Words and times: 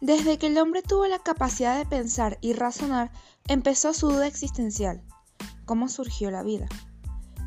Desde 0.00 0.38
que 0.38 0.48
el 0.48 0.58
hombre 0.58 0.82
tuvo 0.82 1.06
la 1.06 1.18
capacidad 1.18 1.78
de 1.78 1.86
pensar 1.86 2.36
y 2.40 2.52
razonar, 2.52 3.10
empezó 3.48 3.92
su 3.94 4.10
duda 4.10 4.26
existencial. 4.26 5.02
¿Cómo 5.64 5.88
surgió 5.88 6.30
la 6.30 6.42
vida? 6.42 6.66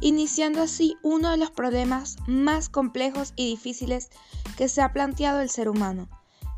Iniciando 0.02 0.62
así 0.62 0.96
uno 1.04 1.32
de 1.32 1.38
los 1.38 1.52
problemas 1.52 2.18
más 2.28 2.70
complejos 2.70 3.34
y 3.36 3.50
difíciles 3.50 4.10
que 4.58 4.70
se 4.70 4.82
ha 4.82 4.94
planteado 4.94 5.42
el 5.42 5.50
ser 5.50 5.70
humano. 5.70 6.08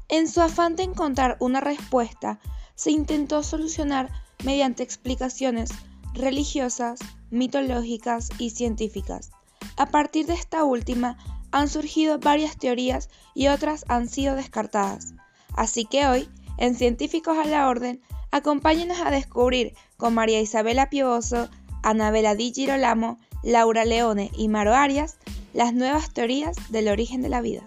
En 0.10 0.28
su 0.28 0.41
afán 0.41 0.76
de 0.76 0.84
encontrar 0.84 1.38
una 1.39 1.62
respuesta, 1.62 2.40
se 2.76 2.91
intentó 2.91 3.44
solucionar 3.44 4.09
mediante 4.44 4.82
explicaciones 4.82 5.70
religiosas, 6.13 6.99
mitológicas 7.30 8.30
y 8.40 8.49
científicas. 8.49 9.30
A 9.77 9.85
partir 9.85 10.26
de 10.26 10.34
esta 10.34 10.63
última 10.63 11.18
han 11.52 11.70
surgido 11.70 12.20
varias 12.20 12.58
teorías 12.58 13.09
y 13.35 13.48
otras 13.48 13.85
han 13.88 14.09
sido 14.09 14.35
descartadas. 14.35 15.13
Así 15.55 15.85
que 15.85 16.08
hoy, 16.08 16.27
en 16.57 16.76
Científicos 16.76 17.38
a 17.38 17.46
la 17.46 17.68
Orden, 17.68 18.02
acompáñenos 18.32 18.99
a 19.02 19.12
descubrir 19.12 19.73
con 19.98 20.13
María 20.13 20.41
Isabela 20.41 20.90
Piovoso, 20.90 21.49
Anabela 21.84 22.35
Di 22.35 22.52
Girolamo, 22.54 23.20
Laura 23.44 23.85
Leone 23.85 24.32
y 24.35 24.48
Maro 24.48 24.73
Arias 24.73 25.18
las 25.54 25.73
nuevas 25.73 26.13
teorías 26.13 26.55
del 26.70 26.88
origen 26.88 27.21
de 27.21 27.30
la 27.30 27.41
vida. 27.41 27.63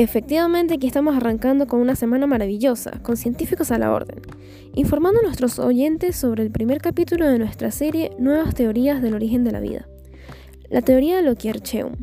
Efectivamente, 0.00 0.74
aquí 0.74 0.86
estamos 0.86 1.16
arrancando 1.16 1.66
con 1.66 1.80
una 1.80 1.96
semana 1.96 2.28
maravillosa, 2.28 3.00
con 3.02 3.16
científicos 3.16 3.72
a 3.72 3.78
la 3.78 3.92
orden, 3.92 4.20
informando 4.74 5.18
a 5.18 5.22
nuestros 5.24 5.58
oyentes 5.58 6.14
sobre 6.14 6.44
el 6.44 6.52
primer 6.52 6.80
capítulo 6.80 7.26
de 7.26 7.40
nuestra 7.40 7.72
serie 7.72 8.12
Nuevas 8.16 8.54
teorías 8.54 9.02
del 9.02 9.16
origen 9.16 9.42
de 9.42 9.50
la 9.50 9.58
vida, 9.58 9.88
la 10.70 10.82
teoría 10.82 11.16
de 11.16 11.28
Lokier-Cheum. 11.28 11.96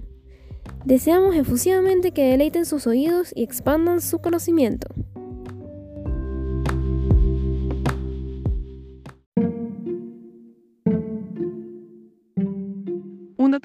Deseamos 0.83 1.37
efusivamente 1.37 2.11
que 2.11 2.25
deleiten 2.25 2.65
sus 2.65 2.85
oídos 2.85 3.31
y 3.33 3.43
expandan 3.43 4.01
su 4.01 4.19
conocimiento. 4.19 4.89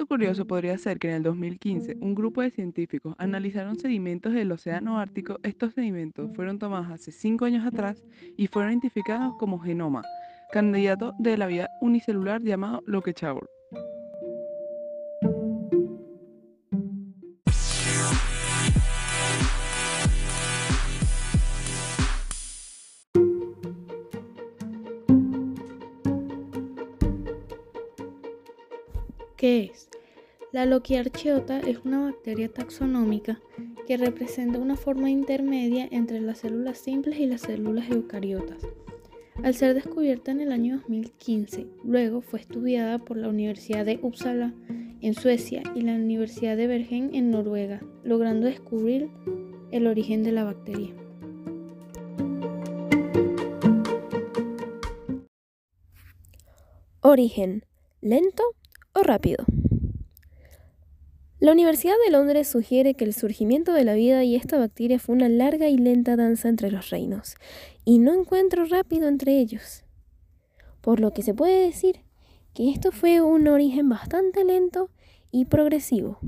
Dato 0.01 0.09
curioso 0.09 0.47
podría 0.47 0.79
ser 0.79 0.99
que 0.99 1.09
en 1.11 1.17
el 1.17 1.23
2015 1.23 1.99
un 2.01 2.15
grupo 2.15 2.41
de 2.41 2.51
científicos 2.51 3.15
analizaron 3.19 3.79
sedimentos 3.79 4.33
del 4.33 4.51
Océano 4.51 4.99
Ártico. 4.99 5.39
Estos 5.43 5.75
sedimentos 5.75 6.31
fueron 6.35 6.59
tomados 6.59 6.91
hace 6.91 7.13
5 7.13 7.45
años 7.45 7.67
atrás 7.67 8.03
y 8.39 8.47
fueron 8.47 8.73
identificados 8.73 9.35
como 9.39 9.59
genoma, 9.59 10.03
candidato 10.53 11.13
de 11.19 11.37
la 11.37 11.47
vida 11.47 11.69
unicelular 11.83 12.41
llamado 12.41 12.83
Lokechaur. 12.87 13.47
¿Qué 29.37 29.65
es? 29.65 29.90
La 30.53 30.67
loquiarchiota 30.67 31.61
es 31.61 31.79
una 31.85 32.01
bacteria 32.01 32.53
taxonómica 32.53 33.41
que 33.87 33.97
representa 33.97 34.59
una 34.59 34.75
forma 34.75 35.09
intermedia 35.09 35.87
entre 35.93 36.21
las 36.21 36.39
células 36.39 36.79
simples 36.79 37.21
y 37.21 37.27
las 37.27 37.43
células 37.43 37.89
eucariotas. 37.89 38.59
Al 39.45 39.55
ser 39.55 39.75
descubierta 39.75 40.33
en 40.33 40.41
el 40.41 40.51
año 40.51 40.79
2015, 40.79 41.69
luego 41.85 42.21
fue 42.21 42.41
estudiada 42.41 42.99
por 42.99 43.17
la 43.17 43.29
Universidad 43.29 43.85
de 43.85 44.01
Uppsala 44.03 44.53
en 45.01 45.15
Suecia 45.15 45.63
y 45.77 45.83
la 45.83 45.95
Universidad 45.95 46.57
de 46.57 46.67
Bergen 46.67 47.15
en 47.15 47.31
Noruega, 47.31 47.81
logrando 48.03 48.47
descubrir 48.47 49.09
el 49.71 49.87
origen 49.87 50.25
de 50.25 50.33
la 50.33 50.43
bacteria. 50.43 50.93
Origen. 57.03 57.65
¿Lento 58.01 58.43
o 58.95 59.03
rápido? 59.05 59.45
La 61.41 61.53
Universidad 61.53 61.95
de 62.05 62.13
Londres 62.13 62.49
sugiere 62.49 62.93
que 62.93 63.07
el 63.07 63.15
surgimiento 63.15 63.73
de 63.73 63.83
la 63.83 63.95
vida 63.95 64.23
y 64.25 64.37
esta 64.37 64.59
bacteria 64.59 64.99
fue 64.99 65.15
una 65.15 65.31
larga 65.31 65.69
y 65.69 65.79
lenta 65.79 66.15
danza 66.15 66.51
entre 66.51 66.71
los 66.71 66.91
reinos, 66.91 67.37
y 67.87 67.99
no 67.99 68.13
encuentro 68.13 68.67
rápido 68.67 69.09
entre 69.09 69.41
ellos. 69.41 69.85
Por 70.83 71.01
lo 71.01 71.15
que 71.15 71.23
se 71.23 71.33
puede 71.33 71.65
decir 71.65 72.05
que 72.53 72.71
esto 72.71 72.93
fue 72.93 73.23
un 73.23 73.49
origen 73.49 73.89
bastante 73.89 74.45
lento 74.45 74.91
y 75.31 75.47
progresivo. 75.47 76.19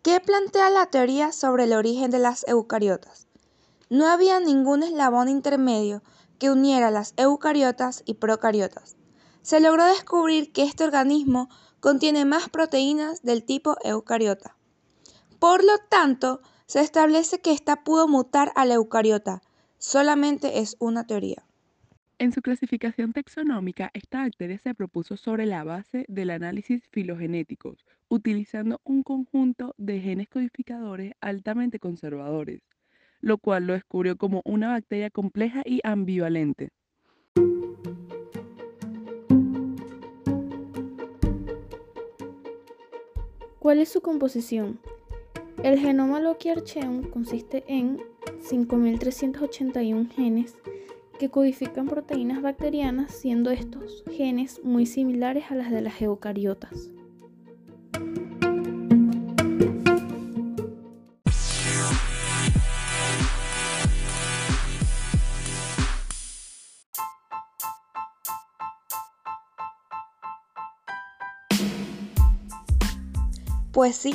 ¿Qué 0.00 0.18
plantea 0.20 0.70
la 0.70 0.86
teoría 0.86 1.30
sobre 1.30 1.64
el 1.64 1.74
origen 1.74 2.10
de 2.10 2.20
las 2.20 2.48
eucariotas? 2.48 3.28
No 3.90 4.06
había 4.06 4.40
ningún 4.40 4.82
eslabón 4.82 5.28
intermedio 5.28 6.02
que 6.38 6.50
uniera 6.50 6.90
las 6.90 7.12
eucariotas 7.18 8.02
y 8.06 8.14
procariotas. 8.14 8.96
Se 9.42 9.60
logró 9.60 9.84
descubrir 9.84 10.52
que 10.52 10.62
este 10.62 10.84
organismo 10.84 11.50
contiene 11.80 12.24
más 12.24 12.48
proteínas 12.48 13.22
del 13.22 13.44
tipo 13.44 13.76
eucariota. 13.84 14.56
Por 15.38 15.62
lo 15.64 15.78
tanto, 15.88 16.40
se 16.66 16.80
establece 16.80 17.40
que 17.40 17.52
ésta 17.52 17.84
pudo 17.84 18.08
mutar 18.08 18.52
a 18.56 18.64
la 18.64 18.74
eucariota. 18.74 19.42
Solamente 19.78 20.60
es 20.60 20.76
una 20.80 21.06
teoría. 21.06 21.44
En 22.18 22.32
su 22.32 22.40
clasificación 22.40 23.12
taxonómica, 23.12 23.90
esta 23.92 24.20
bacteria 24.20 24.58
se 24.58 24.74
propuso 24.74 25.18
sobre 25.18 25.44
la 25.44 25.64
base 25.64 26.06
del 26.08 26.30
análisis 26.30 26.88
filogenéticos, 26.90 27.84
utilizando 28.08 28.80
un 28.84 29.02
conjunto 29.02 29.74
de 29.76 30.00
genes 30.00 30.28
codificadores 30.28 31.12
altamente 31.20 31.78
conservadores, 31.78 32.62
lo 33.20 33.36
cual 33.36 33.66
lo 33.66 33.74
descubrió 33.74 34.16
como 34.16 34.40
una 34.46 34.68
bacteria 34.68 35.10
compleja 35.10 35.62
y 35.66 35.80
ambivalente. 35.84 36.70
¿Cuál 43.66 43.80
es 43.80 43.88
su 43.88 44.00
composición? 44.00 44.78
El 45.64 45.80
genoma 45.80 46.20
Loki-Archeum 46.20 47.10
consiste 47.10 47.64
en 47.66 47.98
5.381 48.48 50.08
genes 50.08 50.54
que 51.18 51.30
codifican 51.30 51.88
proteínas 51.88 52.42
bacterianas, 52.42 53.10
siendo 53.10 53.50
estos 53.50 54.04
genes 54.08 54.60
muy 54.62 54.86
similares 54.86 55.46
a 55.50 55.56
las 55.56 55.72
de 55.72 55.80
las 55.80 56.00
eucariotas. 56.00 56.92
Pues 73.76 73.94
sí, 73.94 74.14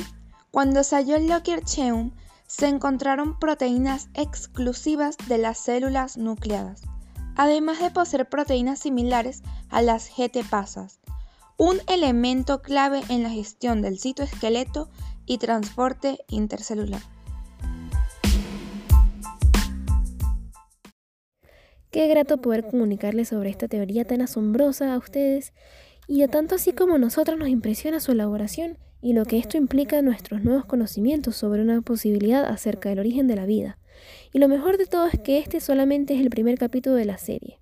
cuando 0.50 0.82
se 0.82 0.96
halló 0.96 1.14
el 1.14 1.28
Lockyer-Cheum, 1.28 2.10
se 2.48 2.66
encontraron 2.66 3.38
proteínas 3.38 4.08
exclusivas 4.14 5.16
de 5.28 5.38
las 5.38 5.56
células 5.56 6.16
nucleadas, 6.16 6.82
además 7.36 7.78
de 7.78 7.92
poseer 7.92 8.28
proteínas 8.28 8.80
similares 8.80 9.44
a 9.68 9.80
las 9.80 10.10
GT-pasas, 10.10 10.98
un 11.58 11.76
elemento 11.86 12.60
clave 12.60 13.02
en 13.08 13.22
la 13.22 13.30
gestión 13.30 13.82
del 13.82 14.00
citoesqueleto 14.00 14.90
y 15.26 15.38
transporte 15.38 16.18
intercelular. 16.26 17.02
Qué 21.92 22.08
grato 22.08 22.40
poder 22.40 22.66
comunicarles 22.66 23.28
sobre 23.28 23.50
esta 23.50 23.68
teoría 23.68 24.04
tan 24.04 24.22
asombrosa 24.22 24.92
a 24.92 24.98
ustedes 24.98 25.52
y 26.08 26.22
a 26.24 26.28
tanto 26.28 26.56
así 26.56 26.72
como 26.72 26.96
a 26.96 26.98
nosotros 26.98 27.38
nos 27.38 27.48
impresiona 27.48 28.00
su 28.00 28.10
elaboración 28.10 28.76
y 29.02 29.12
lo 29.12 29.24
que 29.24 29.38
esto 29.38 29.58
implica 29.58 30.00
nuestros 30.00 30.42
nuevos 30.42 30.64
conocimientos 30.64 31.36
sobre 31.36 31.60
una 31.60 31.82
posibilidad 31.82 32.44
acerca 32.44 32.88
del 32.88 33.00
origen 33.00 33.26
de 33.26 33.36
la 33.36 33.44
vida. 33.44 33.78
Y 34.32 34.38
lo 34.38 34.48
mejor 34.48 34.78
de 34.78 34.86
todo 34.86 35.06
es 35.06 35.18
que 35.18 35.38
este 35.38 35.60
solamente 35.60 36.14
es 36.14 36.20
el 36.20 36.30
primer 36.30 36.56
capítulo 36.56 36.96
de 36.96 37.04
la 37.04 37.18
serie. 37.18 37.58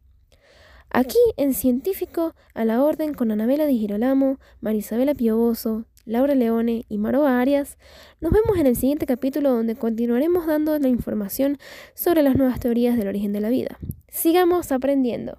Aquí 0.90 1.18
en 1.36 1.54
Científico 1.54 2.34
a 2.52 2.64
la 2.64 2.82
Orden 2.82 3.14
con 3.14 3.30
Anabela 3.30 3.66
Di 3.66 3.78
Girolamo, 3.78 4.38
Marisabela 4.60 5.14
Piovoso, 5.14 5.86
Laura 6.04 6.34
Leone 6.34 6.84
y 6.88 6.98
Maroa 6.98 7.40
Arias, 7.40 7.78
nos 8.20 8.32
vemos 8.32 8.58
en 8.58 8.66
el 8.66 8.76
siguiente 8.76 9.06
capítulo 9.06 9.50
donde 9.50 9.76
continuaremos 9.76 10.46
dando 10.46 10.78
la 10.78 10.88
información 10.88 11.58
sobre 11.94 12.22
las 12.22 12.36
nuevas 12.36 12.58
teorías 12.60 12.96
del 12.96 13.08
origen 13.08 13.32
de 13.32 13.40
la 13.40 13.48
vida. 13.48 13.78
Sigamos 14.08 14.72
aprendiendo. 14.72 15.38